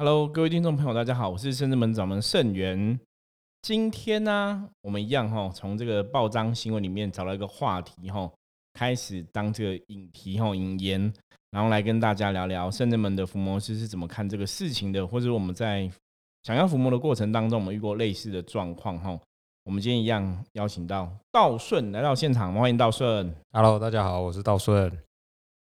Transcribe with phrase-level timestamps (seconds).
[0.00, 3.00] Hello，各位听众朋友，大家好，我是圣智门掌门盛元。
[3.62, 8.30] 今天呢，我们一样哈，从这个报章新闻里面找到一个话题哈，
[8.74, 11.12] 开始当这个引题哈引言，
[11.50, 15.90] 然后来跟大家聊聊圣智门的伏魔师是怎么看这个事情的，或者我们在
[16.44, 19.18] 想要伏魔的过程当中，我们遇过类似的状况哈。
[19.64, 23.34] 我们今天一样邀请到道顺来到现场，欢迎道顺。
[23.50, 24.96] Hello，大家好，我是道顺。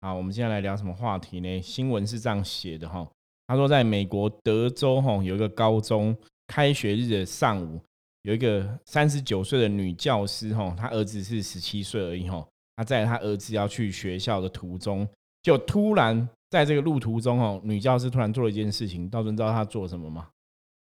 [0.02, 1.62] 好，我们现在来聊什么话题呢？
[1.62, 3.08] 新闻是这样写的哈。
[3.48, 6.16] 他说，在美国德州，哈有一个高中
[6.48, 7.82] 开学日的上午，
[8.23, 15.08] 有一个三十九岁的女教师，哈，她儿子是十七岁而已，哈，她在她儿子要去学校的途中，
[15.42, 20.28] 就突然在这个路途中，哈，女教师突然做了一件事情，道尊知道她做什么吗？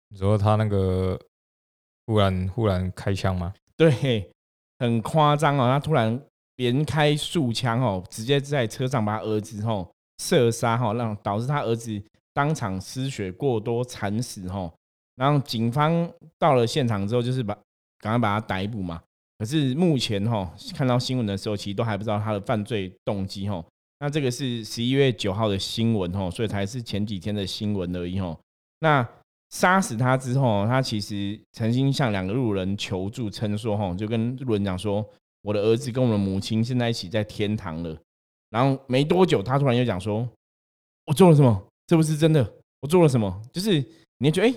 [0.10, 1.20] 你说她那个
[2.08, 3.54] 忽然忽然开枪吗？
[3.76, 4.32] 对，
[4.80, 6.20] 很夸张哦，她突然
[6.56, 12.02] 连开数枪，哦，直接在车上把儿子，吼射杀，哈，让导致他儿子。
[12.38, 14.72] 当场失血过多惨死哈，
[15.16, 16.08] 然后警方
[16.38, 17.58] 到了现场之后，就是把
[17.98, 19.02] 赶快把他逮捕嘛。
[19.40, 23.66] 可是目前哈看到新闻的时候，其实都还不知道他的犯罪动机哈。
[24.00, 28.38] 那这个是十一月九号的新闻哈，所以才是前几天的新闻而已哈。
[28.82, 29.04] 那
[29.50, 35.04] 杀死他之后，他其实曾经向两个路人求助，称说哈，就跟路人讲说，
[35.42, 37.98] 我的儿子跟我的母亲现在一起在天堂了。
[38.52, 40.30] 然后没多久，他突然又讲说，
[41.08, 41.64] 我做了什么？
[41.88, 43.42] 这不是真的，我做了什么？
[43.54, 43.84] 就是
[44.18, 44.54] 你觉得，哎，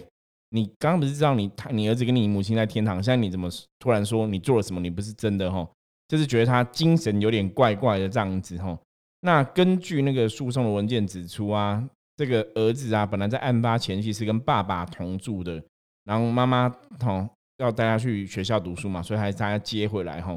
[0.50, 4.80] 你刚刚不是知道你他你儿子跟你母亲在天堂，现在你怎么突然说你做了什么？
[4.80, 5.66] 你不是真的哈？
[6.08, 8.76] 就是觉得他精神有点怪怪的这样子哈。
[9.20, 15.62] 那根据那个诉讼的文件指出啊，这个儿子啊，本来在案发前期是跟爸爸同住的，
[16.02, 20.36] 然后妈妈哈要带他去学校读书嘛，所以还是他接回来哈，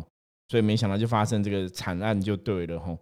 [0.49, 2.95] 所以没想到就发生这个惨案就对了哈。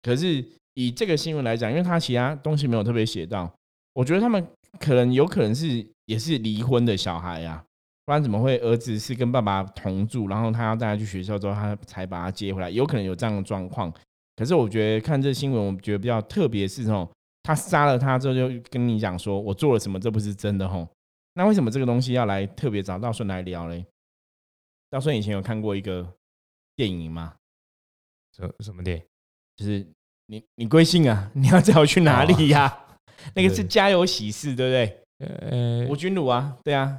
[0.00, 0.46] 可是。
[0.74, 3.52] 以这个新闻来讲，因为他其他东西没有特别写到，
[3.92, 4.46] 我觉得他们
[4.80, 7.62] 可能有可能是也是离婚的小孩呀，
[8.06, 13.92] 不然怎么会儿子是跟爸爸同住，然后他要带他去学校之后，他才把他接回来，有可能有这样的状况。
[14.34, 17.06] 可是我觉得看这新闻，我觉得比较特别是哦，
[17.42, 20.88] 他杀了他之后就跟你讲说我做了什么，这不是真的吼。
[21.34, 23.84] 那为什么这个东西要来特别找道顺来聊嘞？
[24.90, 26.14] 道顺以前有看过一个
[26.76, 27.34] 电影吗？
[28.34, 29.02] 什什么电影？
[29.56, 29.86] 就是。
[30.26, 31.30] 你你贵姓啊？
[31.34, 32.78] 你要叫我去哪里呀？
[33.34, 34.98] 那个是家有喜事，对不对？
[35.50, 36.98] 呃，吴君如啊，对啊，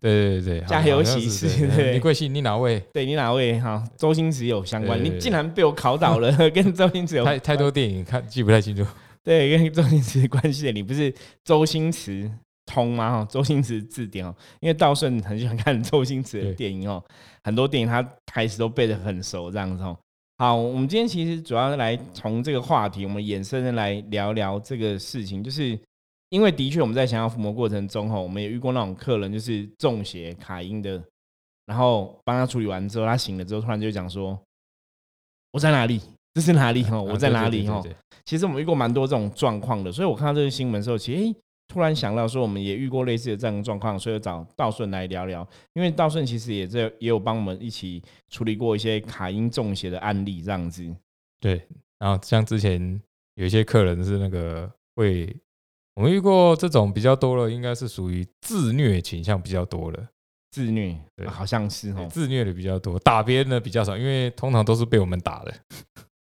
[0.00, 1.92] 对对对家有喜事，对。
[1.92, 2.32] 你贵姓？
[2.32, 2.80] 你哪位？
[2.92, 3.60] 对你哪位？
[3.60, 5.02] 哈，周星驰有相关。
[5.02, 8.86] 你竟然被我考倒了， 跟周星驰有太太多电影看记不太清楚。
[9.22, 11.12] 对，跟周星驰关系的，你不是
[11.44, 12.30] 周星驰
[12.66, 13.10] 通吗？
[13.10, 17.02] 哈，周星驰字典哦，因为道顺很喜欢看周星驰的电影哦，
[17.42, 19.94] 很多电影他台词都背得很熟，这样子哦。
[20.36, 25.78] 好，我们今天其实主要来从这个话题，我们衍生的来聊聊这个事情，就是
[26.30, 31.00] 因为的确我们在想要抚摸过程中，哈，我们也遇过那种客人，就是中邪卡音的，
[31.66, 34.36] 然后帮他处理完之后，他醒了之后，突然就讲说
[35.52, 36.00] ：“我在哪里？
[36.34, 36.82] 这是哪里？
[36.82, 37.68] 哈，我在哪里？
[37.68, 37.80] 哈。”
[38.26, 41.34] 其实我们遇过蛮多这种状况的，所以我看到这个新闻的时候，其实。
[41.66, 45.46] 突然想到说，我们也遇过类似的这样状况，所以找道顺来聊聊。
[45.72, 50.94] 因为道顺其实也在也有帮我们一起处理过一些卡因中邪的案例，这样子。
[51.40, 51.66] 对，
[51.98, 53.00] 然后像之前
[53.34, 55.34] 有一些客人是那个会，
[55.94, 60.08] 我们遇过这种比较多了，应该是属于自虐倾向比较多了。
[60.50, 65.52] 自虐，对，好像是哦，自虐的比较多，打别人的比较少，因为通常都是被我们打的。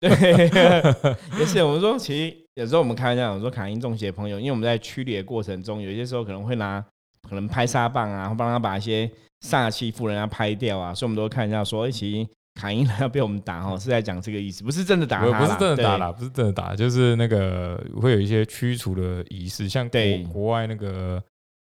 [0.09, 0.99] 对，
[1.39, 6.83] 也是我们说，其实有时候我们开玩笑，我说卡因中邪的朋友，因为我们在驱离的过程中，有些时候可能会拿
[7.27, 9.09] 可能拍沙棒啊，帮他把一些
[9.47, 20.01] 煞气负人家拍掉啊，所以我们都看一下说，其实卡因要被我们打哦，是在讲这个意思，不是真的打他，不是真的打啦，不是真的打，就是那个会有一些驱除的仪式，像国
[20.33, 21.23] 国外那个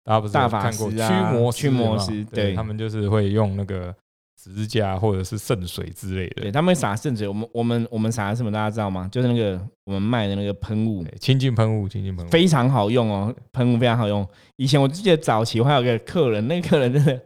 [0.05, 2.55] 大家不是看过驱魔驱魔师，对。
[2.55, 3.95] 他们就是会用那个。
[4.43, 7.29] 十字架或者是圣水之类的，对他们洒圣水。
[7.29, 8.51] 我们我们我们洒什么？
[8.51, 9.07] 大家知道吗？
[9.13, 14.27] 就是那个我们卖的那个喷雾，清净喷雾，清净喷雾非常好用哦，喷雾非常好用。
[14.57, 17.21] 以前我记得早期我还有个客人，那个客人真的，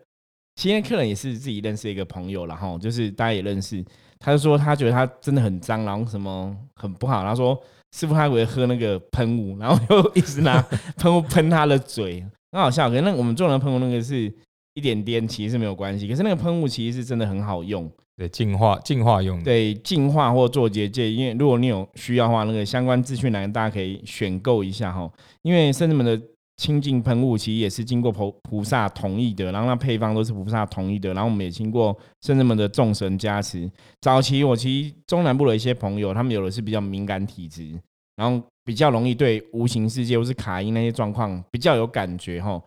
[0.56, 3.84] 现在客人也是自己认识一个朋友，然后就是大家也认识，
[4.18, 7.22] 他就说他觉得他真的很脏，然后什么很不好。
[7.22, 7.56] 他说
[7.96, 10.60] 师傅他以为喝那个喷雾，然后又一直拿
[10.98, 12.90] 喷雾喷他的嘴，很好笑。
[12.90, 14.34] 可是那我们做的喷雾那个是。
[14.74, 21.10] 一点点其实是没有关系，可是那个喷雾其实是真的很好用，对，净化净化用，对，净化或做结界。
[21.10, 25.10] 因为如果你有需要的话，那个相关资讯栏大家可以选购一下哈。
[25.42, 26.20] 因为圣子们的
[26.56, 33.70] 清净喷雾其实也是经过菩菩萨同意的，然后那配方都是菩萨同意的，然后我们也经过圣人们的众神加持。
[34.00, 37.72] 早期我其实中南部的一些朋友，他们有的是比较敏感体质，
[38.16, 42.62] 然后比较容易对无形世界或是卡音那些状况比较有感觉哈，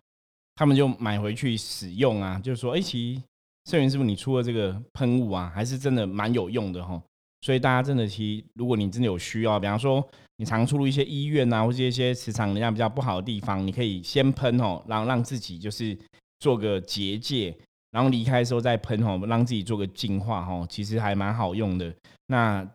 [0.58, 3.22] 他们就买回去使用啊，就是说，哎，其实
[3.70, 7.02] 盛元师傅你出的这个喷雾啊，还是真的蛮有用的哈。
[7.42, 10.06] 所以大家真的，其实如果你真的有需要，比方说
[10.38, 15.98] 你常出入一些医院啊，或者一些磁场能量比较不好的地方，你可以先喷哦，然后让自己就是
[16.40, 17.56] 做个结界。
[17.92, 21.92] 然后离开的时候再喷吼，让自己做个净化吼，其实还蛮好用的。
[22.28, 22.68] 那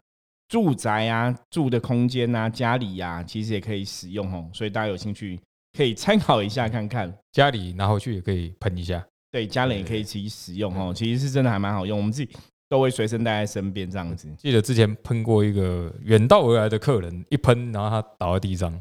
[0.48, 4.48] 住宅啊，住的空间啊，家里呀，其实也可以使用吼。
[4.52, 5.38] 所以大家有兴趣
[5.76, 7.12] 可以参考一下看看。
[7.32, 10.92] 家里拿回去也可以喷一下，对，家人也可以自己使用哦。
[10.94, 12.32] 其实是真的还蛮好用，我们自己
[12.68, 14.28] 都会随身带在身边这样子。
[14.38, 18.72] 记得之前喷过一个远道而来的客人，一喷然后他倒在地上。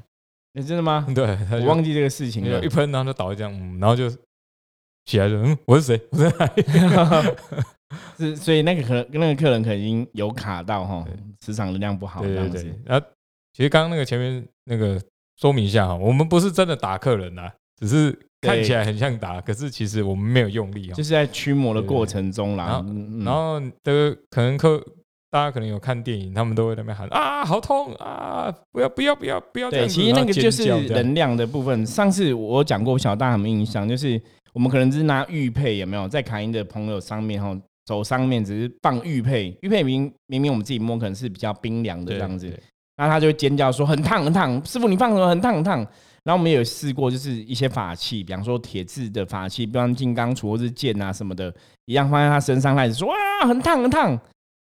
[0.53, 1.07] 你真的吗？
[1.15, 2.63] 对，我忘记这个事情了。
[2.63, 4.11] 一喷然后就倒在这样，然后就。
[5.05, 5.99] 起来了，嗯，我是谁？
[6.11, 6.63] 我是哪里？
[8.19, 11.03] 是，所以那个可能那个客人可能已经有卡到哈，
[11.39, 12.63] 磁场能量不好这样子。
[12.85, 13.05] 然后，
[13.51, 15.01] 其实刚刚那个前面那个
[15.41, 22.85] 说明一下哈，我们不是真的打客人呐，只是看起来很像打，可是其实我们没有用力，就是在驱魔的过程中啦。
[23.25, 24.81] 然后的可能客
[25.31, 29.69] 大家可能有看电影，他们都会那边喊啊，好痛啊，不要不要不要不要！
[29.69, 31.85] 对，其实那个就是能量的部分。
[31.85, 33.87] 上次我讲过，小大有没有印象？
[33.87, 34.21] 就是。
[34.53, 42.47] 我们可能只是拿玉佩，有没有在卡因的朋友上面哈，手上面只是放玉佩，玉佩明明明我们自己摸可能是比较冰凉的这样子，
[43.01, 45.79] 然后他就会尖叫说很烫很烫，师傅你放什么很烫很烫？
[46.23, 51.51] 然后我们也有试过，就是一些法器，比方说铁质的法器，比方金刚杵或是剑啊什么的，
[51.85, 53.15] 一样放在他身上，他也说哇
[53.47, 54.19] 很烫很烫。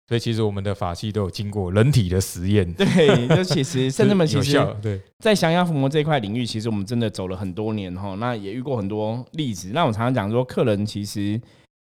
[0.08, 9.72] 所以其实我们的法器都有经过人体的实验，对，就其实甚至们其实， 对，在降压伏魔这一块领域，其实我们真的走了很多年哈，那也遇过很多例子。
[9.74, 11.40] 那我常常讲说，客人其实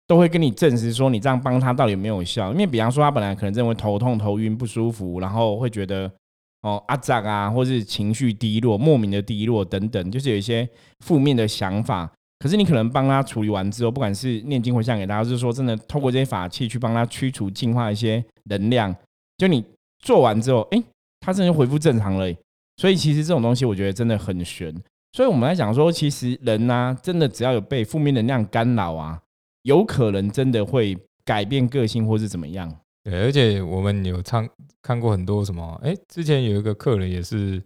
[0.07, 2.51] 都会跟你证实说，你这样帮他到底有没有效？
[2.51, 6.11] 因为比方说，他本来可能认为头痛、头晕、不舒服，然后会觉得
[6.61, 10.67] 哦阿胀啊，或是情绪低落、莫名的低落等等，就是有一些
[11.05, 12.11] 负面的想法。
[12.39, 18.95] 可是你可能帮他处理完之后，不管是念经回向给他，就是说真的，透过这些法器去帮他驱除、净化一些能量，
[19.37, 19.63] 就你
[19.99, 20.81] 做完之后，哎，
[21.19, 22.33] 他真的恢复正常了。
[22.77, 24.73] 所以其实这种东西，我觉得真的很玄。
[25.11, 29.19] 所以我们来讲说，其实人呢，真的只要有被负面能量干扰啊，
[29.63, 32.73] 有可能真的会改变个性或是怎么样。
[33.09, 34.47] 对，而且我们有唱
[34.81, 37.61] 看过很多什么，哎，之前有一个客人也是，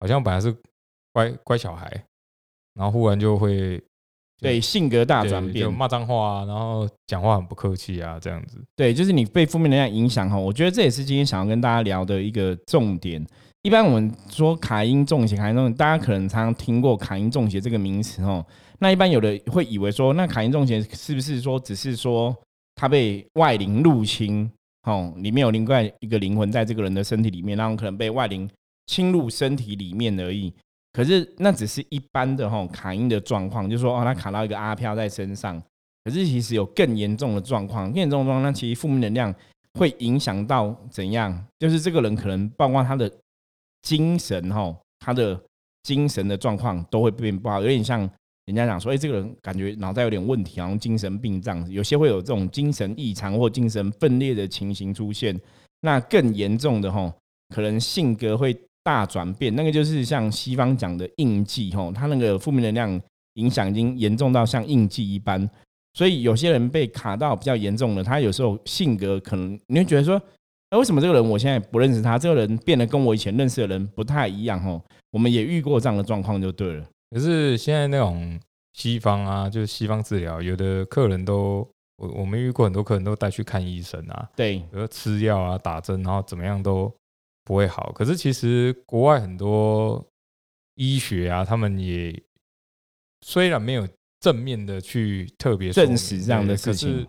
[0.00, 0.54] 好像本来是
[1.12, 1.90] 乖乖小孩，
[2.74, 3.82] 然后忽然就会。
[4.38, 8.62] 对性格大转变，骂脏话啊，然后讲话很不客气啊，这样子。
[8.76, 10.36] 对，就是你被负面能量影响哈。
[10.36, 13.26] 我觉得这也是今天想要跟大家聊的一个重点。
[13.62, 18.44] 一般我们说卡因中邪，卡因中邪，大家可能常常听过卡因中邪这个名词哦。
[18.78, 22.36] 那一般有的会以为说，那卡因中邪是不是说只是说
[22.74, 24.50] 他被外灵入侵
[24.86, 25.12] 哦？
[25.18, 28.48] 里面有另外一个灵魂在这个人的身体里面，然后可能被外灵
[28.86, 30.52] 侵入身体里面而已。
[30.92, 35.62] 可是那只是一般的哈卡因的状况，就是说哦，他卡到一个阿飘在身上。
[36.04, 39.34] 可是其实有更严重的状况，更严重的状况，那其实负面能量
[39.74, 41.44] 会影响到怎样？
[41.58, 43.12] 就是这个人可能包括他的
[43.82, 45.38] 精神哈，他的
[45.82, 48.08] 精神的状况都会变不好，有点像
[48.46, 51.72] 人家讲说，哎，这个人感觉脑袋有点问题，好像精神病这样子。
[51.72, 55.38] 有些会有这种精神异常或精神分裂的情形出现。
[55.82, 57.12] 那更严重的吼，
[57.54, 58.56] 可能性格会。
[58.86, 63.00] 大转变，那个就是像西方讲的印记吼，他那个负面能量
[63.34, 65.50] 影响已经严重到像印记一般，
[65.94, 70.22] 所以有些人被卡到比较严重的，他有时候性格可能你会觉得说，
[70.70, 74.80] 哎，为什么这个人我现在不认识他，这个人变得跟我以前认识的人不太一样吼？
[75.10, 76.86] 我们也遇过这样的状况就对了。
[77.10, 78.38] 可是现在那种
[78.74, 86.92] 西方啊，就是西方治疗，有的客人都我我们遇过很多客人都带去看医生啊，对，比如吃药啊、打针，然后怎么样都。
[87.48, 90.04] 不会好，可是其实国外很多
[90.74, 92.20] 医学啊，他们也
[93.20, 93.86] 虽然没有
[94.18, 97.06] 正面的去特别证实这样的事情，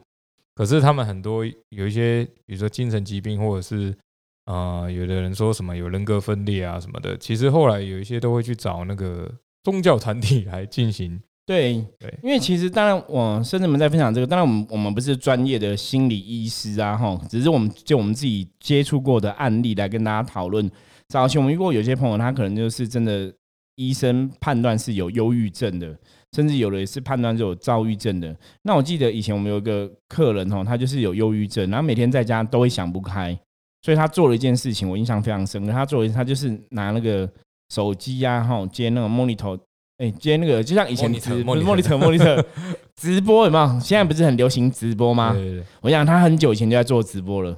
[0.53, 3.97] 可是他们很多有一些，比如说精神疾病，或者是
[4.45, 9.27] 呃，有的人说什么有人格分裂啊什么的，其实后来有一些都会去找那个
[9.67, 11.19] 宗教团体来进行。
[11.45, 20.71] 对对，因为其实当然，我甚至们在分享这个，当然我们我们不是专业的心理医师啊，哈，只是我们就我们自己接触过的案例来跟大家讨论。
[21.09, 23.33] 早期我们遇过有些朋友，他可能就是真的
[23.75, 25.93] 医生判断是有忧郁症的，
[26.33, 28.33] 甚至有的也是判断是有躁郁症的。
[28.63, 33.37] 那我记得以前我们有一个客人哈，他就是有忧郁症，然后每天在家都会想不开，
[33.81, 35.71] 所以他做了一件事情，我印象非常深刻。
[35.71, 37.29] 他做了，他就是拿那个
[37.69, 39.59] 手机呀，哈，接那个 monitor。
[39.97, 42.45] 哎，今天那个就像以前直莫尼特莫尼特
[42.95, 43.79] 直播有没有？
[43.79, 45.33] 现在不是很流行直播吗？
[45.33, 45.63] 对对对。
[45.81, 47.49] 我想他很久以前就在做直播了，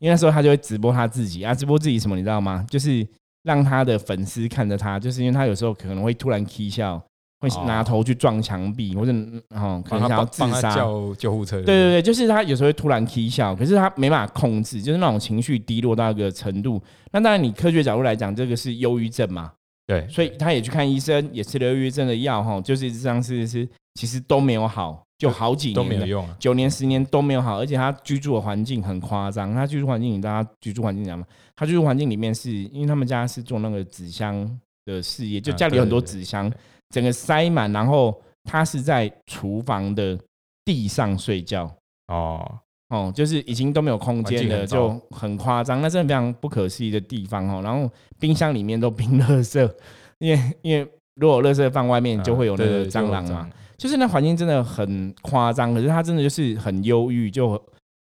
[0.00, 2.64] 因为那时候他就会直播他自己啊，直播自己什么你知道吗？
[2.70, 3.04] 就是
[3.42, 7.02] 让他的粉丝看着他，就是因为他有时候可能会突然 k 笑，
[7.40, 9.12] 会哦拿头去撞墙壁，或者
[9.50, 10.72] 哦可能想要自杀。
[10.72, 11.56] 叫救护车。
[11.56, 16.80] 对对对，就是他有时候会突然 k 笑，可是他没办法控制，就是那种情绪低落到一个程度。
[17.10, 19.50] 那当然，你科学角度来讲，这个是忧郁症嘛，
[19.88, 26.36] 对，所以他也去看医生，也吃了忧郁症的药哈，就是一直这样吃吃吃，其实都没有好，就好几都年了没有用啊。
[26.38, 29.54] 九年十年都没有好，而且他居住的环境很夸张。
[29.54, 31.26] 他居住环境，你知道他居住环境怎样吗？
[31.56, 36.52] 他居住环境里面是因为他们家是做那个纸箱的事业，就啊家里有很多对对纸箱，
[36.90, 38.14] 整个塞满，然后
[38.44, 40.18] 他是在厨房的
[40.66, 41.74] 地上睡觉。
[42.08, 47.60] 哦，哦，就是已经都没有空间了，就很夸张，那真的非常不可思议的地方哦。
[47.62, 49.70] 然后冰箱里面都冰垃圾，
[50.18, 57.52] 因为因为如果垃圾放外面，就会有那个蟑螂嘛。，就是那环境真的很夸张，可是他真的就是很忧郁，就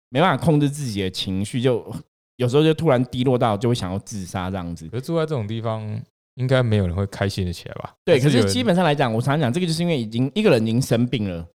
[0.08, 1.84] 没办法控制自己的情绪，就
[2.36, 4.88] 有时候就突然低落到就会想要自杀这样子。
[4.88, 5.86] 可是住在这种地方，
[6.36, 7.92] 应该没有人会开心的起来吧？
[8.04, 11.46] 对，可是基本上来讲，我常常讲这个，就是因为已经一个人已经生病了，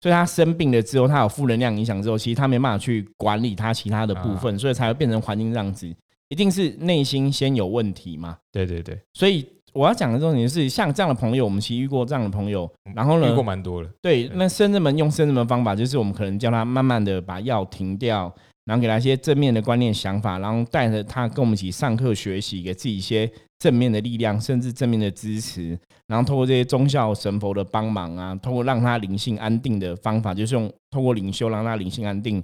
[0.00, 5.90] 所以他生病了之后，他有负能量影响之后，其实他没办法去管理他其他的部啊分，所以才会变成环境这样子。
[6.28, 8.36] 一定是内心先有问题嘛。
[8.50, 13.88] 对对对，所以我要讲的重点是，像这样的朋友，我们其实遇过这样的朋友，然后呢遇过，蛮多了。
[14.00, 32.42] 对，对那深圳门用深圳门方法，就是我们可能叫他慢慢的把药停掉，然后给他一些正面的观念想法，然后带着他跟我们一起上课学习，给自己一些正面的力量，甚至正面的支持，然后透过这些宗教神佛的帮忙啊，透过让他灵性安定的方法，就是用透过灵修让他灵性安定，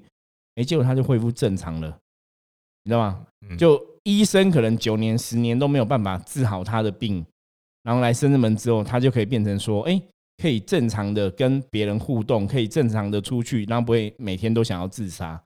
[0.56, 1.88] 哎，结果他就恢复正常了，
[2.84, 3.26] 你知道吗？
[3.48, 7.24] 嗯就医生可能九年、十年都没有办法治好他的病，
[7.82, 10.00] 然后来深圳门之后，他就可以变成说，哎、
[10.42, 15.42] 可以正常的跟别人互动，可以正常的出去，然后不会每天都想要自杀。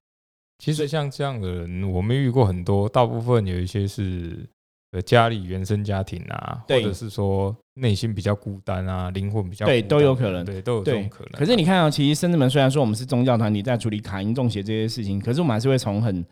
[0.64, 4.48] 其实像这样的人，我们遇过很多，大部分有一些是
[4.92, 11.36] 呃家里原生家庭啊，或者是说内心比较孤单啊，灵魂比较对都有可能对，都有这对种可能啊。
[11.38, 16.24] 可是你看啊、其实深圳门虽然说我们是宗教团体在处理卡因中邪这些事情，可是我们还是会从很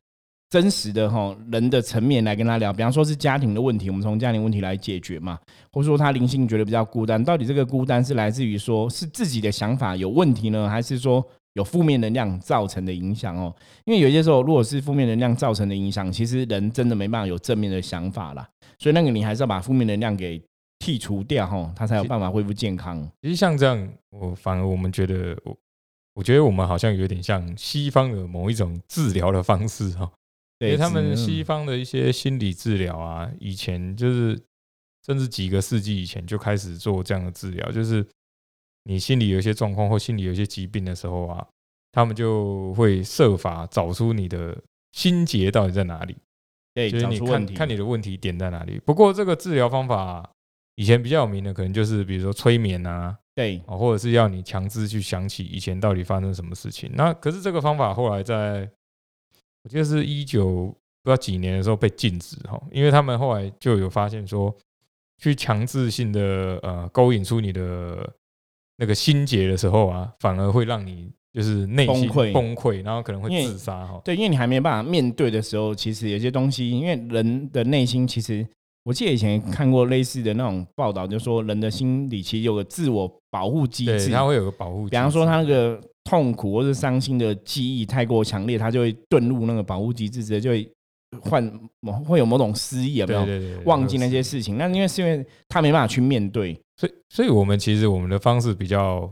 [0.48, 5.38] 真实的哈人的层面来跟他聊，比方说是家庭的问题，我们从家庭问题来解决嘛，
[5.72, 11.22] 或者说他灵性觉得比较孤单，到底这个孤单是来自于说是自己的想法有问题呢，还是说
[11.54, 13.54] 有负面能量造成的影响哦？
[13.84, 20.42] 因为有些时候如果是负面能量造成的影响，其实人真的没办法有正面的想法啦，所以那个你还是要把负面能量给
[20.78, 23.06] 剔除掉哈，他才有办法恢复健康。
[23.20, 25.56] 其实像这样，我反而我们觉得，我
[26.14, 30.02] 我觉得我们好像有点像西方的某一种治疗的方式哈，
[30.58, 34.40] 因对为他们西方的一些心理治疗啊，以前就是
[35.06, 38.06] 甚至几个世纪以前就开始做这样的治疗，就是
[38.84, 41.46] 你心里有一些状况或心里有一些疾病的时候啊，
[41.92, 44.56] 他们就会设法找出你的
[44.92, 46.16] 心结到底在哪里，
[46.74, 48.80] 对就是你看看你的问题点在哪里。
[48.84, 50.28] 不过这个治疗方法
[50.74, 56.90] 以前比较有名的，可能就是比如说催眠啊，对哦，或者是要你强制去想起以前到底发生什么事情。
[56.94, 58.68] 那可是这个方法后来在，
[59.62, 60.66] 我记得是一九
[61.02, 64.54] 不知道几年的时候被禁止哈，因为他们后来就有发现说，
[65.18, 68.12] 去强制性的呃勾引出你的
[68.78, 74.00] 那个心结的时候啊，反而会让你就是内心崩溃崩溃，然后可能会自杀哈。
[74.04, 78.46] 对，因为你还没办法面对的时候，其实有些东西，因为人的内心其实，
[78.84, 84.88] 我记得以前看过类似的那种报道，就说人的心里其实有个自我保护机，制，它会有个保护。
[84.88, 90.68] 比方说他那个痛苦或是伤心的记忆太过强烈，他就会遁入那个保护机制，直接就会
[91.20, 91.42] 患
[91.80, 93.24] 某会有某种失忆，有没有？
[93.24, 99.10] 对对对对忘记那些事情，那因为是因为他没办法去面对，所以，所以我们其实我们的方式比较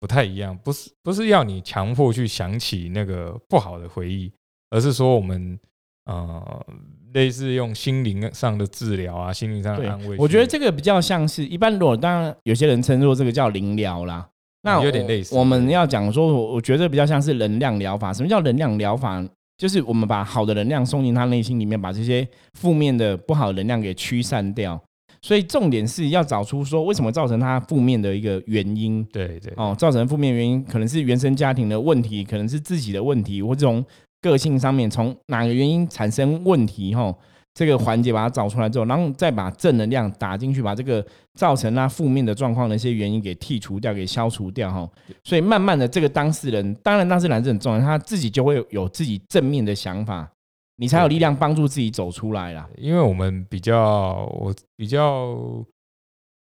[0.00, 4.32] 不太一样，不是不是要你强迫去想起那个不好的回忆，
[4.70, 5.58] 而是说我们
[6.06, 6.66] 呃
[7.12, 10.16] 类似用心灵上的治疗啊，心灵上的安慰。
[10.18, 14.28] 我觉得这个比较像是一般，如果当然有些人称作这个叫灵疗啦。
[14.62, 18.12] 那有点类似我们要讲说，我我觉得比较像是能量疗法。
[18.12, 19.24] 什么叫能量疗法？
[19.58, 24.80] 就是我们把好的能量送进他内心里面，把这些负面的不好的能量给驱散掉。
[25.20, 29.04] 所以重点是要找出说为什么造成他负面的一个原因。
[29.06, 33.84] 对对哦，造成负面原因可能是原生家庭的问题，可能是自己的问题，或这种
[34.22, 37.12] 个性上面从哪个原因产生问题哈、
[37.58, 44.88] 这个环节把它找出来之后，然后再把正能量打进去，把这个造成他负面的状况的一些原因给剔除掉，给消除掉哈、
[45.24, 50.30] 所以慢慢的，这个当事人，当然当事人是很重要，他自己就会有自己正面的想法，
[50.76, 52.70] 你才有力量帮助自己走出来啦。
[52.76, 55.36] 因为我们比较我比较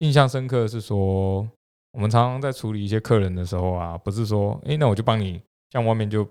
[0.00, 1.49] 印象深刻的是说，
[1.92, 6.28] 我们常常在处理一些客人的时候啊，不是说，哎、那我就帮你，像外面就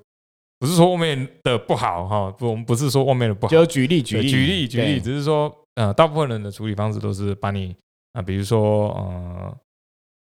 [0.60, 7.76] 不是说外面的不好哈，不，我们不是说外面的不好，就举例举例举例举例，只是说呃，大部分人的处理方式都是把你
[8.14, 9.56] 啊，比如说呃。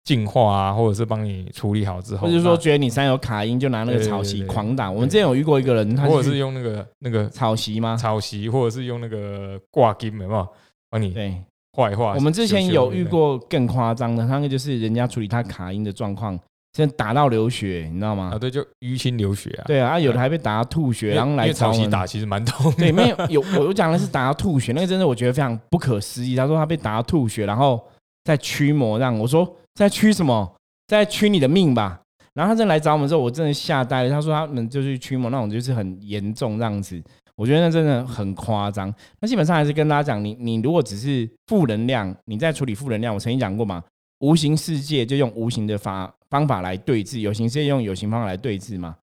[0.06, 4.92] 净化啊，或者是帮你处理好之后，或者说觉得你山有卡音，就拿那个草席狂打。
[4.92, 7.96] 我们之前有遇过一个人，他或者是用那个那个草席吗？
[7.96, 10.48] 草席，或者是用那个挂金，有没有
[10.90, 11.34] 帮你对
[11.78, 12.16] 坏话？
[12.16, 16.38] 我们之前有遇过更夸张的，他那个就是人家处理他卡音的状况，
[16.74, 18.32] 现在打到流血，你知道吗？
[18.34, 19.64] 啊，对，就淤青流血啊。
[19.66, 22.72] 对啊，有的还被打到吐血，然后来草席打其实蛮痛。
[22.74, 26.36] 对，没有 有我讲的是打到吐血，那个真的我觉得非常不可思议。
[26.36, 27.80] 他说他被打到吐血，然后
[28.24, 30.52] 在驱魔，让我说在驱什么？
[30.88, 32.00] 在驱你的命吧。
[32.34, 34.10] 然后他真来找我们之后，我真的吓呆了。
[34.10, 37.00] 他说他们就是驱魔那种，就是很严重这样子。
[37.36, 38.92] 我觉得那真的很夸张。
[39.20, 43.84] 那基本上还是跟大家讲，你你如果只是负能量，你在处理负能量，我曾经讲过嘛，
[44.20, 48.96] 无形世界就用无形的法方法来对峙，有形世界用有形方法来对峙嘛。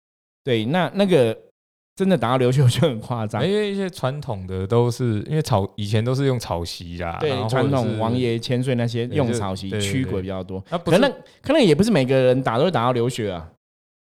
[0.43, 1.37] 对，那那个。
[1.99, 10.61] 真的打到流血就很夸张，因为一些传统的都是因为草以前都是用草席啦，对，传统王爷千岁那些用草席驱鬼比较多。
[10.85, 13.51] 可能可能也不是每个人打都会打到流血啊，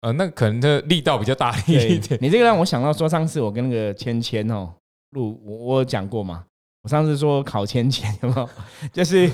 [0.02, 2.16] 呃，那可能的力道比较大一点。
[2.20, 4.72] 你这个让我想到说，上次我跟那个芊芊哦
[5.16, 6.44] 录，我我讲过嘛，
[6.84, 8.48] 我上次说考芊芊有没有？
[8.94, 9.28] 就是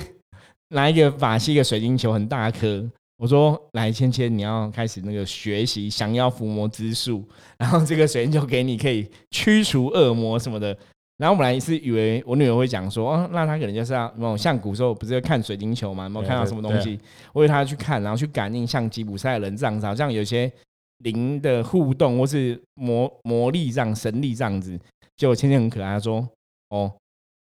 [0.69, 2.83] 拿一个法器，一个水晶球，很大颗。
[3.17, 7.23] 我说来，芊芊，你要开始那个学习降妖伏魔之术，
[7.57, 10.77] 然后这个水晶球给你可以驱除恶魔什么的。
[11.17, 16.99] 然后我本来是以为我女儿会讲说，哦，那她可能就是要，像古时候不是要看水晶球嘛，有没有看到什么东西？
[17.31, 20.51] 我以为她去看，然后去感应，像吉普赛人这样子，好像有些
[20.97, 24.77] 灵的互动，或是魔魔力这样、神力这样子。
[25.15, 26.27] 就芊芊很可爱，她说，
[26.67, 26.91] 哦。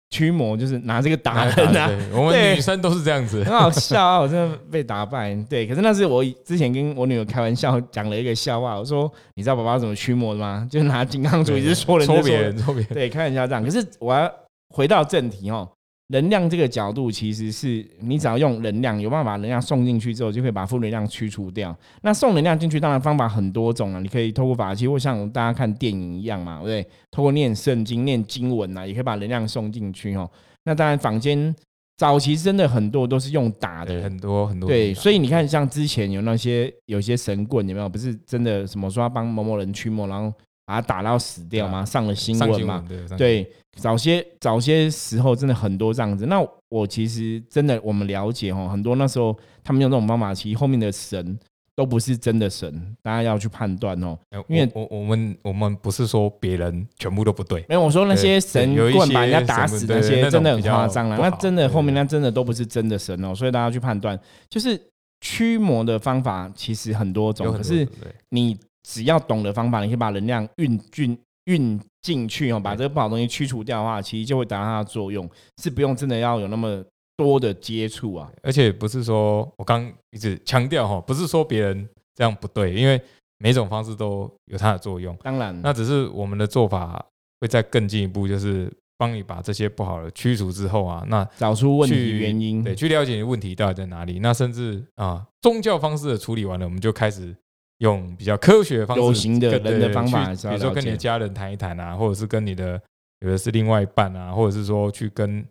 [0.10, 1.90] 驱魔就是拿这个打人啊！
[2.16, 4.20] 我们女生都是这样子，很好笑啊！
[4.20, 5.36] 我真的被打败。
[5.50, 10.66] 对，可是那是我之前跟我女儿开玩笑讲了一个笑话，我说：“你知道爸爸怎么驱魔的吗？
[10.72, 13.64] 就是拿金刚杵一直戳人，戳别人，戳别人。”对，开玩笑这样。
[13.64, 14.32] 可是我要
[14.70, 15.68] 回到正题哦。
[16.10, 21.78] 能量这个角度，其实是你只要用能量，有办法把能量送进去之后，就可以把负能量驱除掉。
[22.02, 26.92] 那送能量进去，当然方法很多种啊，你可以透过法器，或像大家看电影一样嘛，对不对？
[27.12, 30.30] 透过念圣经、念经文啊，也可以把能量送进去哦。
[30.64, 31.54] 那当然，坊间
[31.98, 34.70] 早期真的很多都是用打的，很多很多。
[34.70, 37.90] 对，所以你看，像之前有那些有些神棍，有没有？
[37.90, 40.34] 不是真的什么说要帮某某人驱魔，然后。
[40.68, 41.86] 把他打到死掉吗？
[41.86, 42.86] 上了新闻嘛？
[43.18, 46.26] 对，早些早些时候真的很多这样子。
[46.26, 51.40] 那我其实真的我们了解哦，很多那时候他们用这种方法，其实后面的神
[51.74, 54.18] 都不是真的神，大家要去判断哦。
[54.50, 64.78] 因为我我们我们不是说别人全部都不对，没有我说那些神棍把人家打死那些真的很夸张了，那真的后面那真的都不是真的神哦，所以大家去判断，就是
[65.22, 67.88] 驱魔的方法其实很多种，可是
[68.32, 68.60] 你。
[68.88, 75.30] 只要懂的方法，你可以把能量运进运进去哦，把这个不好东西驱除掉的话，其实就会达到它的作用，
[75.62, 76.82] 是不用真的要有那么
[77.18, 78.32] 多的接触啊。
[78.42, 83.00] 而且不是说我刚一直强调哈，不是说别人这样不对，因为
[83.40, 85.14] 每种方式都有它的作用。
[85.22, 87.06] 当然，那只是我们的做法
[87.42, 94.20] 会再更进一步，就是帮你把这些不好的驱除之后啊，那找出问题原因，对，去了解你问题到底在哪里。
[94.20, 97.36] 那甚至啊，宗教方式的处理完了，我们就开始。
[97.80, 102.82] 用比较科学方式、有形的人的方法，比如说跟你的家人谈一谈啊，或者是跟你的
[103.20, 105.46] 有的是另外一半啊，或者是说去跟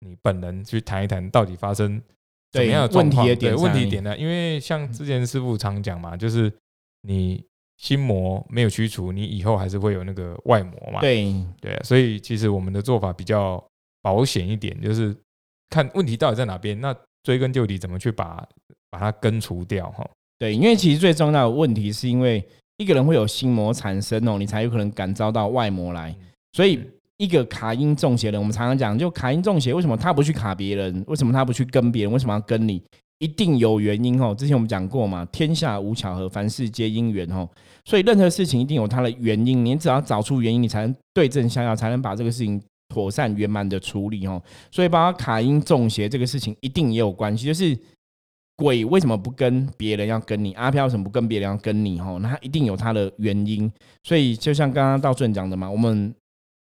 [0.00, 2.00] 你本人去谈一谈，到底发生
[2.52, 3.54] 怎么样的问题对？
[3.54, 4.16] 问题点呢？
[4.16, 6.52] 因为像之前师傅常讲嘛，就是
[7.02, 7.44] 你
[7.78, 11.00] 心魔没有驱除，你以后还是会有那个外魔嘛。
[11.00, 13.64] 对对，所以其实我们的做法比较
[14.02, 15.16] 保险一点，就是
[15.68, 18.46] 看问题到底在哪边，那追根究底，怎么去把
[18.90, 20.08] 把它根除掉哈。
[20.38, 22.44] 对，因为其实最重要的问题是因为
[22.78, 26.12] 一个人会有心魔产生哦，你才有可能感召到外魔来。
[26.52, 26.80] 所以
[27.18, 31.04] 一个卡因中邪人，我们常常讲，就卡因中邪，为什么他不去卡别人？
[31.06, 32.12] 为什么他不去跟别人？
[32.12, 32.82] 为什么要跟你？
[33.20, 34.34] 一定有原因哦。
[34.34, 37.48] 之前我们讲过嘛，天下无巧合，凡事皆因缘哦。
[37.84, 44.42] 所以任何事情一定有它的原因，你只要找出原因，你才能对症下药，才能把这个事情妥善圆满的处理哦。
[44.72, 47.78] 所以包括卡因中邪这个事情，一定也有关系，就是。
[48.56, 50.52] 鬼为什么不跟别人要跟你？
[50.52, 51.98] 阿飘为什么不跟别人要跟你？
[51.98, 53.70] 哈，那他一定有他的原因。
[54.04, 56.14] 所以就像刚刚道顺讲的嘛，我们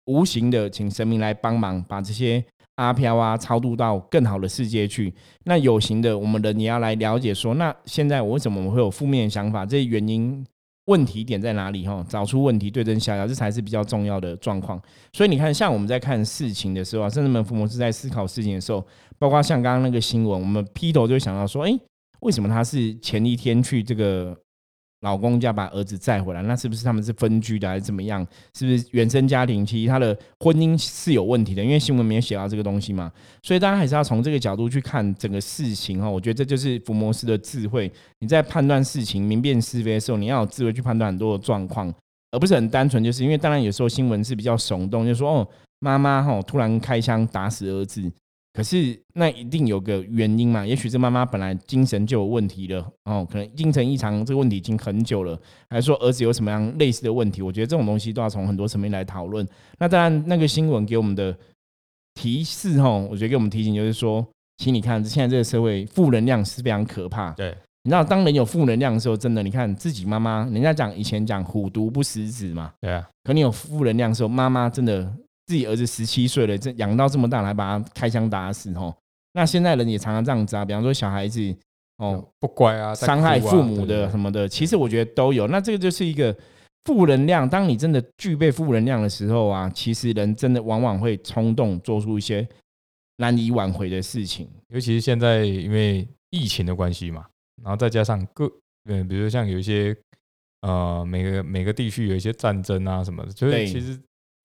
[0.06, 2.44] 无形的请神明来帮忙，把这些
[2.74, 5.14] 阿飘啊超度到更好的世界去。
[5.44, 9.64] 那有形的，我们人也要来了解说，那现在我为什么我们会有负面想法？
[9.64, 10.44] 这些原因、
[10.86, 11.86] 问题点在哪里？
[11.86, 14.78] 哈，找出问题，对症下药，这才是比较重要的状况。
[15.12, 18.84] 所以你看，像我们在看事情的时候啊，甚至们父母是在思考事情的时候。
[19.18, 21.78] 包括像刚刚那个新闻，我们劈头就想到说，哎，
[22.20, 24.36] 为什么他是前一天去这个
[25.02, 28.26] 老公家把儿子载回来，那是不是他们是分居的还是怎么样？
[28.54, 31.62] 是不是原生家庭其实他的婚姻是有问题的？
[31.62, 36.08] 因为新闻没有写到这个东西嘛，所以大家还是要从这个角度去看整个事情哈。
[36.08, 41.92] 我觉得这就是福摩斯的智慧，你在判断事情、明辨是非的时候，你要有智慧去判断很多的状况，
[42.32, 45.48] 而不是很单纯，就是因为当然有时候新闻是比较耸动，就说哦
[45.78, 48.10] 妈妈哈突然开枪打死儿子。
[48.56, 50.64] 可是那一定有个原因嘛？
[50.66, 55.38] 也许这妈妈本来精神就有问题了哦，可能精神异常这个问题已经很久了，
[55.68, 57.42] 还是说儿子有什么样类似的问题？
[57.42, 59.46] 我觉得这种东西都要从很多层面来讨论。
[59.78, 61.36] 那当然，那个新闻给我们的
[62.14, 67.32] 提示哈，我觉得给我们提醒就是说，请你看现在这个社会负能量是非常可怕。
[67.32, 75.12] 对，你知道当人有负能量的时候，真的，你看自己妈妈，人家讲以前讲虎毒不食子嘛，对啊，可你有负能量的时候，妈妈真的。
[75.46, 78.94] 自己儿子十七岁了，这养到这么大，还把他开枪打死哦。
[79.32, 81.54] 那现在人也常常这样子啊，比方说小孩子
[81.98, 85.46] 哦不乖啊，伤害父母的什么的，其实我觉得都有。
[85.46, 86.36] 那这个就是一个
[86.84, 87.48] 负能量。
[87.48, 92.48] 当你真的具备负能量的时候啊，其实人真的往往会冲动做出一些
[93.18, 94.48] 难以挽回的事情。
[94.70, 97.24] 尤其是现在因为疫情的关系嘛，
[97.62, 98.50] 然后再加上各
[98.86, 99.96] 嗯，比如说像有一些
[100.62, 103.96] 呃每个每个地区有一些战争啊什么的，就是其实。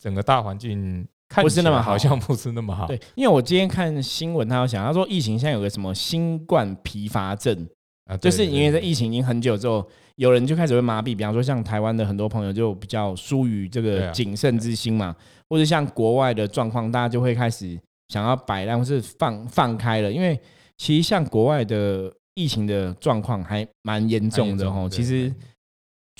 [0.01, 2.87] 整个大环境不是那么好，像不是那么好。
[2.87, 7.69] 对，因为我今天看新闻，他有讲，他说疫情现在有个什么新冠疲乏症
[8.05, 11.15] 啊，就是因为在疫情已经很久之后，有人就开始会麻痹。
[11.15, 15.15] 比方说，像台湾的很多朋友就比较疏于这个谨慎之心嘛，
[15.47, 20.11] 或者像国外的状况，大家就会开始想要摆烂或是放放开了。
[20.11, 20.37] 因为
[20.77, 25.31] 其实像国外的疫情的状况还蛮严重的哦，其实。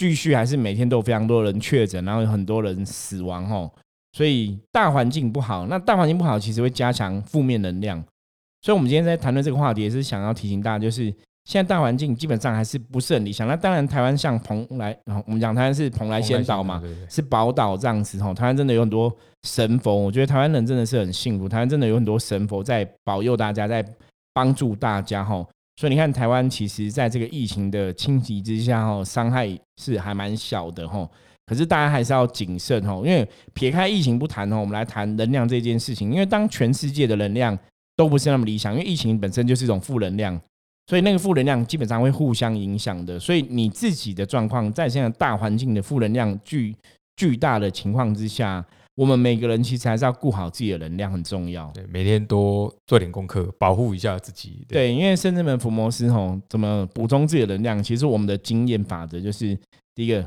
[0.02, 3.72] 继续还是每天都有非常多人确诊，然后有很多人死亡吼，
[4.14, 5.68] 所以大环境不好。
[5.68, 8.04] 那大环境不好，其实会加强负面能量。
[8.64, 11.14] 所以，我们今天在谈论这个话题，也是想要提醒大家，就是
[11.46, 13.48] 现在大环境基本上还是不是很理想。
[13.48, 18.34] 那当然，台湾像蓬莱，我们讲台湾是蓬莱仙岛嘛，是宝岛这样子吼。
[18.34, 21.48] 台湾真的有很多神佛，我觉得台湾人真的是很幸福。
[21.48, 23.86] 台湾真的有很多神佛在保佑大家，在
[24.34, 25.48] 帮助大家吼。
[25.82, 29.50] 所以你看，台湾其实在这个疫情的侵袭之下，哈，伤害
[29.82, 31.10] 是还蛮小的，哈。
[31.48, 36.14] 可是大家还是要谨慎，哈，因为撇开疫情不谈，哈，我们来谈能量这件事情。
[36.14, 37.58] 因为当全世界的能量
[37.96, 40.40] 都不是那么理想，因为疫情本身就是一种负能量，
[40.86, 43.20] 所以那个负能量基本上会互相影响的。
[43.20, 46.76] 所以你自己的状况，在现在大环境的负能量巨
[47.16, 48.64] 巨大的情况之下。
[49.02, 51.68] 我们每个人其实还是要顾好自己的能量，很重要。
[51.72, 54.64] 对，每天多做点功课，保护一下自己。
[54.68, 57.82] 对，因为圣智门福摩斯吼，怎么补充自己的能量？
[57.82, 59.58] 其实我们的经验法则就是：
[59.96, 60.24] 第一个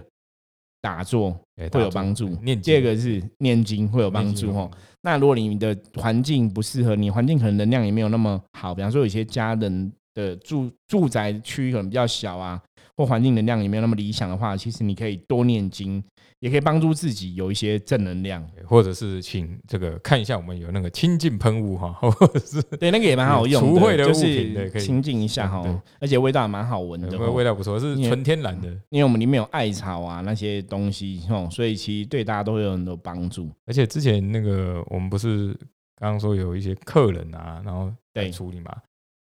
[0.80, 1.30] 打坐
[1.70, 2.34] 会有帮助，
[2.64, 4.52] 第二个是念经会有帮助。
[4.52, 4.68] 吼，
[5.02, 12.60] 那如果你的环境不适合，你环境可能能量也没有那么好，比方说有些家人的住住宅区可能比较小啊，
[12.96, 16.02] 或环境能量也没有那么理想的话，其实你可以多念经。
[16.44, 33.50] 也可以帮助自己有一些正能量，或者是请这个看一下，我们有那个清净喷雾哈， 或者是对那个也蛮好用，除秽的物品可以清净一下哈，而且味道也蛮好闻的，味道不错，是纯天然的，因为我们里面有艾草啊那些东西哦，所以其实对大家都会有很多帮助。
[33.64, 35.56] 而且之前那个我们不是
[35.96, 38.70] 刚刚说有一些客人啊，然后在处理嘛，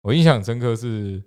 [0.02, 1.22] 我印象深刻是，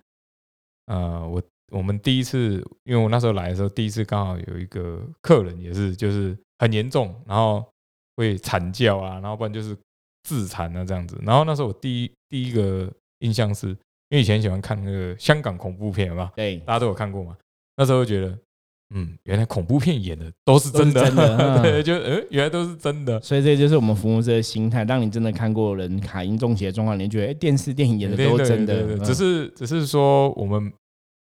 [0.86, 1.40] 呃，我。
[1.72, 7.64] 我们第一次，因为我那时候来的时候，第一次刚好有一个客人也是，就是很严重，然后
[8.16, 9.76] 会惨叫啊，然后不然就是
[10.22, 11.20] 自残啊这样子。
[11.24, 13.76] 然后那时候我第一第一个印象是，因
[14.12, 17.36] 为以前喜欢看那个香港恐怖片嘛，对，大家都有看过嘛。
[17.76, 18.38] 那时候觉得，
[18.94, 21.10] 嗯，原来恐怖片演的都是真的，
[21.62, 23.20] 对，就嗯，原来都是真的。
[23.20, 24.84] 所以这就是我们服务者的心态。
[24.84, 30.72] 当你真的看过人卡因中邪的状况，你觉得哎，电视电影演的都是真的，只是只是说我们。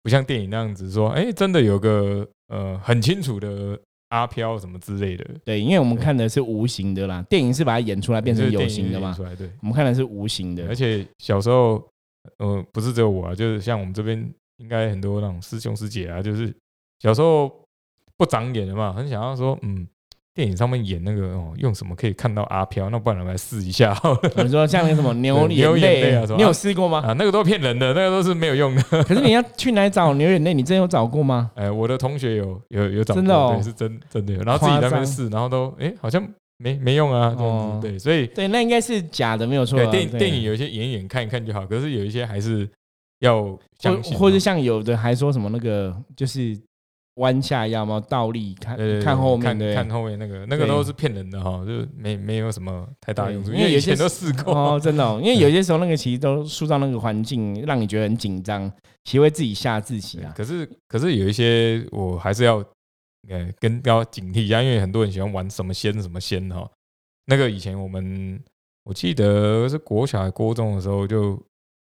[0.03, 5.25] 不像电影那样子说，哎，真的有个呃很清楚的阿飘什么之类的。
[5.45, 9.13] 对，因为我们看的是无形的啦，电影是把它演出来变成有形的嘛。
[9.13, 10.67] 出来，对，我们看的是无形的。
[10.67, 11.83] 而且小时候，
[12.37, 14.17] 呃，不是只有我啊，就是像我们这边
[14.57, 16.53] 应该很多那种师兄师姐啊，就是
[16.99, 17.51] 小时候
[18.17, 19.87] 不长眼的嘛，很想要说，嗯。
[20.33, 22.89] 电影上面演那个哦，用什么可以看到阿飘？
[22.89, 23.93] 那不然我们来试一下。
[24.37, 27.03] 你说像那什么牛 牛眼泪啊，你有试过吗？
[27.05, 28.81] 啊，那个都骗人的，那个都是没有用的。
[29.03, 30.53] 可是你要去哪找牛眼泪？
[30.53, 31.51] 你真有找过吗？
[31.55, 34.41] 哎，我的同学有有有找，真的哦，是真真的有。
[34.43, 36.25] 然后自己在那边试，然后都哎，好像
[36.59, 37.35] 没没用啊。
[37.37, 39.77] 哦，对，所以对，那应该是假的，没有错。
[39.87, 42.65] 电电影有一些演演看一看就好，可是有一些还是
[43.19, 46.57] 要相信，或者像有的还说什么那个就是。
[47.21, 48.03] 弯下腰吗？
[48.09, 54.53] 倒立看看后面看后面那个那个都是骗人的哈，就是没没有什么太大用处，因为以前都试过。
[54.53, 58.69] 哦，真的、哦， 因为有些时候那个其实都塑造那个环境，让你觉得很紧张，
[59.05, 60.33] 其实会自己吓自己啊。
[60.35, 62.57] 可是可是有一些我还是要
[63.29, 66.69] 呃跟要警惕一下，因为很多人喜欢玩什么仙什么仙哈。
[67.27, 68.41] 那个以前我们
[68.83, 71.39] 我记得是国小还国中的时候，就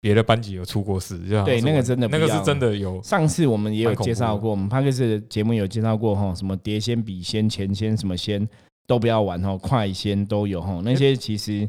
[0.04, 8.46] 别的班级有出过事，对那个真的那个是真的有上次我们也有介绍过，我们帕克斯的节目有介绍过哈，什么碟仙、笔仙、钱仙什么仙
[8.86, 11.66] 都不要玩哈，快仙都有哈，那些其实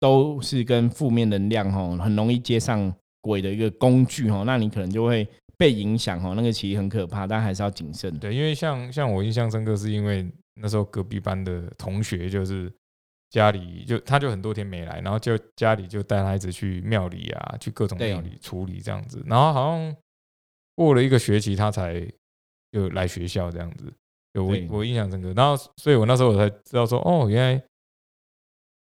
[0.00, 5.24] 都是跟负面能量哈很容易接上轨的一个工具哈，那你可能就会
[5.56, 8.12] 被影响哈，那个其实很可怕，但还是要谨慎。
[8.18, 10.28] 对，因为像像我印象深刻，是因为
[10.60, 12.68] 那时候隔壁班的同学就是
[13.30, 19.96] 家里就他就很多天没来，然后就家里就带他一直去庙里啊，去各种庙里处理这样子，然后好像
[20.74, 22.06] 过了一个学期，他才
[22.72, 23.92] 就来学校这样子，
[24.34, 25.32] 就我我印象深刻。
[25.34, 27.62] 然后所以我那时候我才知道说，哦，原来。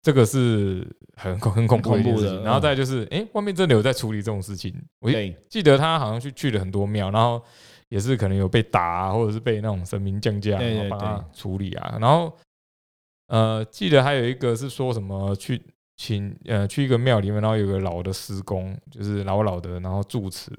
[0.05, 4.71] 这个是很恐很恐怖的事情，很恐怖的然后再就是，哎、外面真的有在处理这种事情。
[4.99, 7.43] 我对记得他好像去去了很多庙，然后
[7.89, 11.97] 也是可能有被打、啊，或者是被那种神明降价，对对然后帮他处理啊。
[11.99, 12.31] 然后
[13.27, 15.61] 呃，记得还有一个是说什么去
[15.95, 20.51] 请呃去一个庙里面，然后有个老的师公，就是老老的，然后住持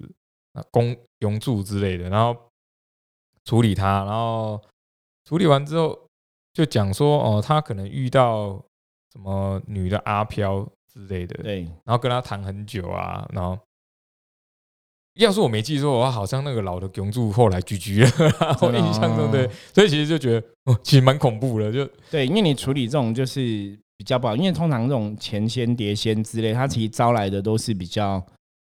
[0.52, 2.36] 啊公永住之类的，然后
[3.44, 4.60] 处理他，然后
[5.24, 6.08] 处理完之后
[6.52, 8.64] 就讲说哦，他可能遇到
[9.12, 13.58] 什么女的阿飘之类的，对然后跟他谈很久啊，然后
[15.16, 18.10] 要是我没记错的话，好像那个老的永柱后来居居了，
[18.60, 23.40] 我印象中对，所以其实就觉得哦，其实蛮恐怖的，就对，因为你处理这种就是
[23.96, 28.22] 比较不好，因为通常这种前仙、碟仙之类，它其实招来的都是比较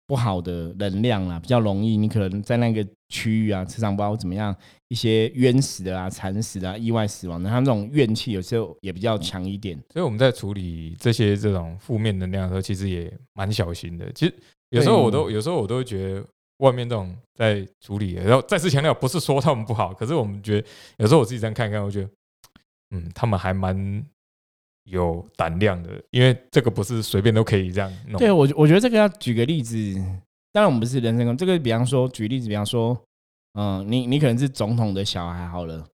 [0.07, 4.55] 不好的能量啦，比较容易你可能在那个区域啊，磁场不知道怎么样，
[4.87, 9.77] 一些冤死的啊、惨死的啊、意外死亡的，他们这种怨气有时候也比较强一点。
[9.93, 14.11] 所以我们在处理这些这种负面能量的时候，其实也蛮小心的。
[14.13, 14.33] 其实
[14.71, 16.25] 有时候我都有时候我都会觉得。
[16.59, 20.67] 外面这种在处理，然后再次强调，不是说他们不好，可是我们觉得
[20.97, 22.09] 有时候我自己这样看看，我觉得，
[22.91, 24.05] 嗯，他们还蛮
[24.85, 28.17] 有胆量的，因为这个不是随便都可以这样弄。
[28.19, 29.75] 对我，我觉得这个要举个例子，
[30.51, 32.99] 当然我们不是人身攻击，这个比方说举例子，比方说，
[33.53, 35.87] 嗯，你你可能是总统的小孩好了，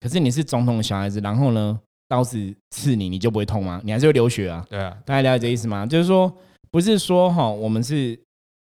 [0.00, 3.80] 可是你是总统的小孩子，然后呢，刀子刺你，你就不会痛吗？
[3.84, 4.66] 你还是会流血啊？
[4.68, 5.86] 对啊，大家了解这意思吗？
[5.86, 6.30] 就是说，
[6.70, 8.18] 不是说哈，我们是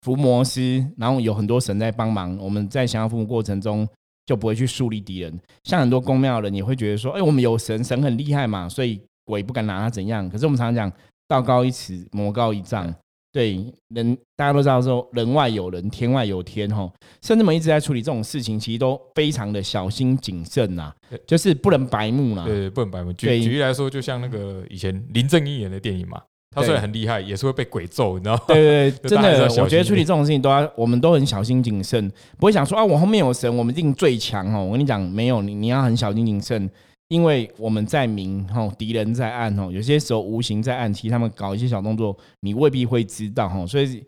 [0.03, 3.87] 伏魔师，然后有很多神在帮忙，我们在降妖伏魔过程中
[4.25, 5.39] 就不会去树立敌人。
[5.63, 10.29] 像很多宫庙的人也会觉得说，哎、我们有神，神很厉害嘛，所以鬼不敢拿他怎样。
[10.29, 10.91] 可是我们常常讲，
[11.27, 12.93] 道高一尺，魔高一丈。
[13.31, 16.87] 对人，大家都知道说人外有人，天外有天哈。
[17.23, 22.45] 甚至我们一直在处理这种事情，其实都非常的小心谨慎呐对，就是不能白目啦。
[22.45, 23.11] 对，不能白目。
[23.13, 26.21] 举对举例来说，就像那个以前林正英演的电影嘛，
[26.53, 28.41] 他虽然很厉害，也是会被鬼揍，你知道吗？
[28.47, 34.63] 对对对， 真的我觉得处理这种事情都要，我们都很小心谨慎，不会想说啊，我后面有神，我们一定最强哦。
[34.63, 36.69] 我跟你讲，没有你，你要很小心谨慎，
[37.07, 44.03] 因为我们在明吼，敌人在暗吼，有些时候无形在暗，其实他们搞一些小动作，你未必会知道吼，所以。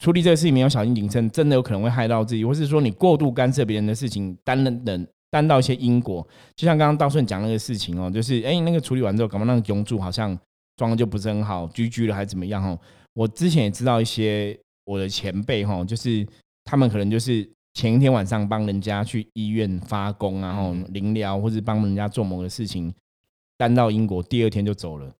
[0.00, 6.24] 处理这个事情没有小心谨慎，真的有可能会害到自己，或是说你过度干涉别人的事情，担任等担到一些因果。
[6.54, 10.38] 就像刚刚道顺讲那个事情哦，就是哎、那个处理完之后，搞不好那个永主好像
[10.78, 12.78] 状况就不是很好，居居了还怎么样哦？
[13.12, 16.26] 我之前也知道一些我的前辈哈，就是
[16.64, 22.94] 他们可能就是前一天晚上帮人家去医院发工啊，然后临疗或者帮人家做某个事情，
[23.56, 25.12] 担到英国，第二天就走了。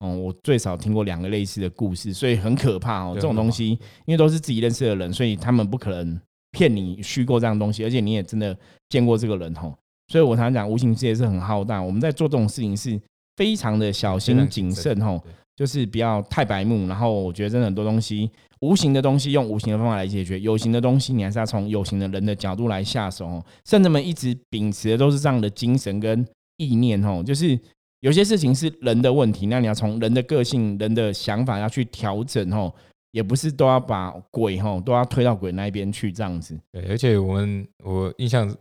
[0.00, 3.12] 哦，我最少听过两个类似的故事，所以很可怕哦。
[3.14, 3.70] 对这种东西，
[4.06, 6.20] 因为都是自己认识的人，所以他们不可能
[6.52, 8.56] 骗你虚构这样的东西，而且你也真的
[8.88, 9.74] 见过这个人哦。
[10.08, 13.00] 所以我常常讲，无形世界是很浩大，我们在做这种事情是
[13.40, 15.18] 非常的小心谨慎哦。
[15.56, 16.86] 就是不要太白目。
[16.86, 23.44] 然后我觉得真的很多东西，无形的东西用无形的方法来解决，有形的东西你还是要从有形的人的角度来下手哦。
[23.66, 26.26] 圣人们一直秉持的都是这样的精神跟
[26.56, 27.58] 意念哦，就是
[28.00, 32.72] 有些事情是人的问题，那你要从人的个性、人的想法要去调整哦，
[33.10, 36.58] 也不是都要把鬼吼都要推到鬼那一边去这样子。
[36.72, 38.56] 对，而且我们我印象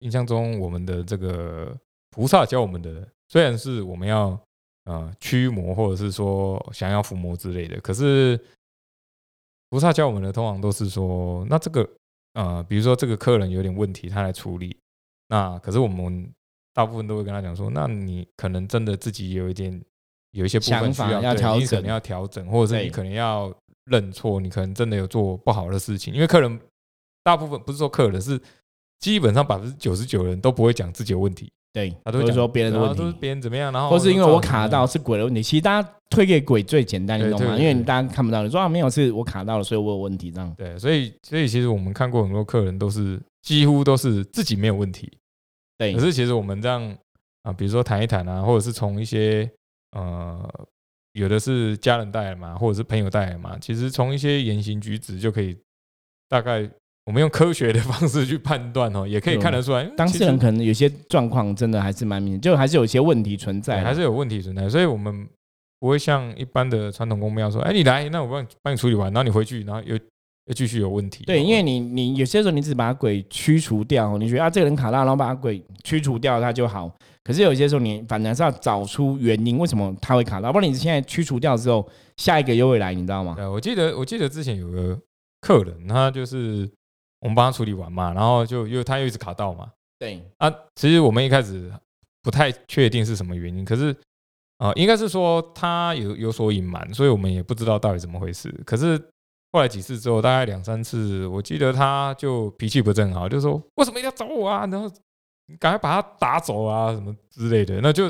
[0.00, 1.74] 印象中，我们的这个
[2.10, 4.38] 菩萨教我们的，虽然是我们要
[4.84, 8.38] 呃驱魔，或者是说想要伏魔之类的，可是
[9.70, 11.88] 菩萨教我们的通常都是说，那这个
[12.34, 14.76] 呃，比如说这个客人有点问题，他来处理，
[15.28, 16.30] 那可是我们
[16.72, 19.80] 大部分都会跟他讲说，那你可能真的自己有一点
[20.32, 23.52] 有一些部分需要要调整你可能要调整，或者是你可能要
[23.86, 26.60] 认错，你可能真的有做不好的事情，因为客人
[27.22, 28.40] 大部分不是说客人是
[28.98, 35.42] 基本上百分之九十九的人都不会讲自己的问题，对，他都会说别人的问然后都是题，别人怎么样，然后或是因为我卡到是鬼的问题。
[35.42, 37.58] 其实大家推给鬼最简单，你懂吗？
[37.58, 40.54] 因为你大家看不到，你说啊没有是我卡到了，所以我有问题这样。
[40.56, 45.18] 对，所以所以其实我们看过很多客人都是几乎都是自己没有问题，
[45.76, 46.96] 对可，是其实我们这样
[47.42, 49.50] 啊，比如说谈一谈啊，或者是从一些
[49.90, 50.48] 呃，
[51.14, 55.58] 有的是家人带来嘛，或者是朋友带来嘛，其实从一些言行举止就可以
[56.28, 56.70] 大概
[57.06, 65.26] 我们用科学的方式去判断哦， 也可以看得出来，嗯当事人可能有些状况真的还是蛮明显，就还是有一些问题存在啦，还是有问题存在，所以我们
[65.80, 69.94] 不会像一般的传统公庙说，哎，你来，那我帮你帮你处理完，然后你回去，然后又
[70.46, 71.24] 又继续有问题。
[71.24, 76.90] 对，因为哦你你有些时候你只把鬼驱除掉，你觉得啊这个人卡大，然后把鬼驱除掉他就好。
[77.22, 81.86] 可是有些时候你反而是要找出原因，为什么他会卡到，不然你现在驱除掉之后，
[82.16, 83.34] 下一个又会来，你知道吗？
[83.36, 84.98] 对，我记得我记得之前有个
[85.40, 86.70] 客人，他就是
[87.24, 91.72] 我们帮他处理完嘛，然后就又他又一直卡到嘛，对，啊，其实我们一开始
[92.22, 93.90] 不太确定是什么原因，可是
[94.58, 98.54] 啊、呃应该是说他有有所隐瞒，所以我们也不知道到底怎么回事。
[98.66, 99.02] 可是
[99.52, 104.66] 后来几次之后，大概两三次，我记得他就脾气不是很好，就说为什么一定要找我啊？
[104.66, 104.86] 然后
[105.46, 108.06] 你赶快把他打走啊，什么之类的，那就，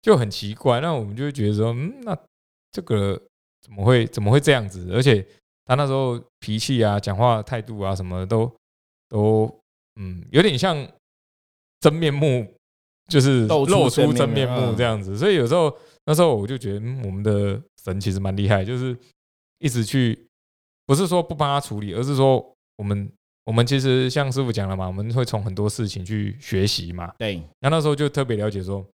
[0.00, 0.80] 就很奇怪。
[0.80, 2.16] 那我们就会觉得说，嗯，那
[2.72, 3.20] 这个
[3.60, 4.90] 怎么会怎么会这样子？
[4.92, 5.26] 而且
[5.68, 8.52] 他那时候脾气啊、讲话态度啊什么的都
[9.08, 9.60] 都
[10.00, 10.74] 嗯，有点像
[11.80, 12.46] 真面目，
[13.08, 15.16] 就是露出露出真真面面目这样子。
[15.16, 15.72] 所以有时候
[16.06, 18.96] 那时候我就觉得，嗯，我们的神其实蛮厉害，就是
[19.58, 20.26] 一直去，
[20.86, 22.44] 不是说不帮他处理，而是说
[22.76, 23.10] 我们
[23.44, 27.12] 我们其实像师傅讲了嘛，我们会从很多事情去学习嘛。
[27.18, 28.86] 对，然后那时候就特别了解说，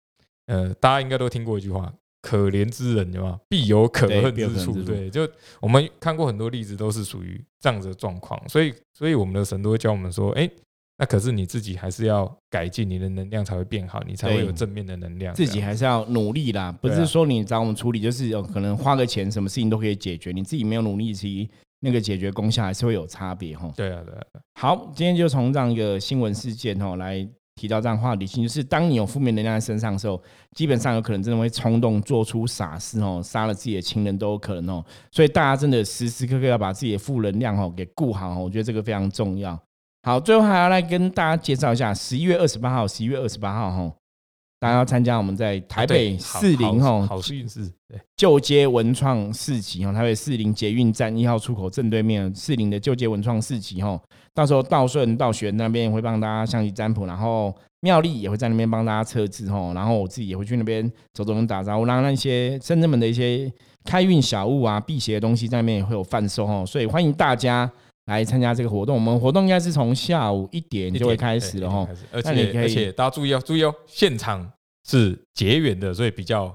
[0.47, 1.93] 呃，大家应该都听过一句话
[2.25, 3.39] ：“可怜之人，对吧？
[3.51, 5.29] 必有可恨之处。”对，就
[5.61, 8.41] 我们看过很多例子，都是属于这样子的状况。
[8.49, 10.49] 所以，所以我们的神都会教我们说：“哎，
[10.97, 23.71] 那可是你自己还是要改进，你的能量才会变好，你才会有正面的能量。”自己还是要努力啦，不是说你找我们处理，就是有可能花个钱，什么事情都可以解决，你自己没有努力，其实那个解决功效还是会有差别哈。
[23.77, 30.21] 对啊，对啊，好，今天就从这样一个新闻事件哦来提到这样话理性，就是当你有负面能量在身上的时候，
[30.53, 34.85] 基本上有可能真的会冲动做出傻事哦，杀了自己的亲人都有可能哦。
[35.11, 39.59] 所以大家真的时时刻刻要把自己的负能量哦给顾好，我觉得这个非常重要。
[40.03, 43.93] 好，最后还要来跟大家介绍一下，十一月二十八号，十一月二十八号哈，
[44.61, 54.01] 大家要参加我们在台北四零吼好好事是，对，旧街文创市集哦，台北四零捷运站一号出口正对面四零的旧街文创市集哦，
[54.33, 63.53] 到时候道顺、道玄那边会帮大家象棋占卜，然后妙丽也会在那边帮大家测字哦，然后我自己也会去那边走走跟打招呼，然后那些深圳们的一些
[63.85, 67.71] 开运小物啊、辟邪的东西在那边也会有贩售哦，所以欢迎大家
[68.07, 68.95] 来参加这个活动。
[68.95, 71.89] 我们活动应该是从下午一点就会开始了哈。
[72.13, 74.51] 而且而且大家注意哦，注意哦，现场
[74.89, 76.55] 是结缘的，所以比较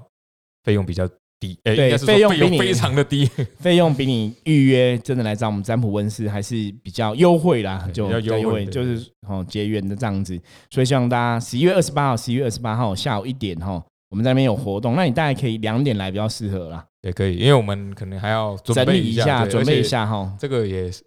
[0.64, 1.08] 费用比较
[1.40, 3.24] 低，呃，对费用比你非常的低，
[3.58, 10.38] 费用比你预约真的来找我们占卜温室还是比较优惠啦，就比较优惠就是哦结缘的这样子，
[10.70, 19.82] 所以希望大家十一月二十八号、十一月二十八号下午一点哈，我们在那边有活动，那你大概可以两点来比较适合啦，也可以，因为我们可能还要准整理备一一下，准备一。
[19.82, 20.30] 下哈。
[20.38, 21.02] 这个也是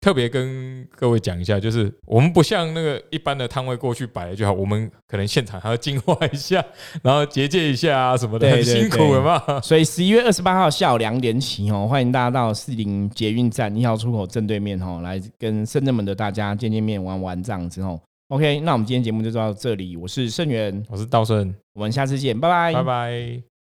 [0.00, 6.64] 特别跟各位讲一下，就是我们不像那个一般的摊位过去摆了就好，我们可能现场还要净化一下，
[7.02, 9.60] 然后结界一下啊什么的，很 辛苦对了嘛。
[9.60, 18.00] 所以十一月二十八号下午两点起哦，欢迎大家到四零捷运站一号出口正对面哦，来跟深圳门的大家见见面、玩玩这样子哦。
[18.28, 23.55] OK，那我们今天节目就到这里，我是盛源，我是道顺，我们下次见，拜拜，拜拜。